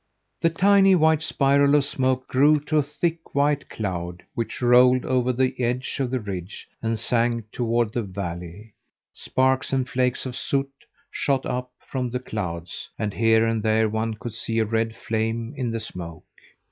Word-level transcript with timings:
The 0.41 0.49
tiny 0.49 0.95
white 0.95 1.21
spiral 1.21 1.75
of 1.75 1.85
smoke 1.85 2.27
grew 2.27 2.59
to 2.61 2.77
a 2.79 2.81
thick 2.81 3.35
white 3.35 3.69
cloud 3.69 4.23
which 4.33 4.59
rolled 4.59 5.05
over 5.05 5.31
the 5.31 5.53
edge 5.63 5.97
of 5.99 6.09
the 6.09 6.19
ridge 6.19 6.67
and 6.81 6.97
sank 6.97 7.51
toward 7.51 7.93
the 7.93 8.01
valley. 8.01 8.73
Sparks 9.13 9.71
and 9.71 9.87
flakes 9.87 10.25
of 10.25 10.35
soot 10.35 10.71
shot 11.11 11.45
up 11.45 11.69
from 11.81 12.09
the 12.09 12.19
clouds, 12.19 12.89
and 12.97 13.13
here 13.13 13.45
and 13.45 13.61
there 13.61 13.87
one 13.87 14.15
could 14.15 14.33
see 14.33 14.57
a 14.57 14.65
red 14.65 14.95
flame 14.95 15.53
in 15.55 15.69
the 15.69 15.79
smoke. 15.79 16.25